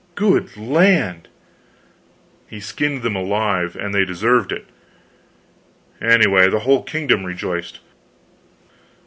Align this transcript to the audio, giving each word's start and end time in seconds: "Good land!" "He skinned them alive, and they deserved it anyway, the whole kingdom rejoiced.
"Good 0.15 0.57
land!" 0.57 1.27
"He 2.47 2.59
skinned 2.59 3.03
them 3.03 3.15
alive, 3.15 3.75
and 3.75 3.93
they 3.93 4.03
deserved 4.03 4.51
it 4.51 4.65
anyway, 6.01 6.49
the 6.49 6.61
whole 6.61 6.81
kingdom 6.81 7.23
rejoiced. 7.23 7.81